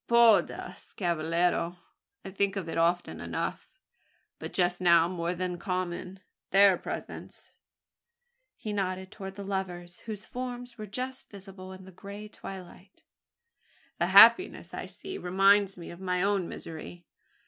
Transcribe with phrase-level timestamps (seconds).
[0.07, 1.77] "Por Dios, cavallero!
[2.25, 3.69] I think of it often enough;
[4.39, 6.21] but just now more than common.
[6.49, 7.51] Their presence"
[8.63, 13.03] he nodded towards the lovers, whose forms were just visible in the grey twilight,
[13.99, 17.05] "the happiness I see reminds me of my own misery.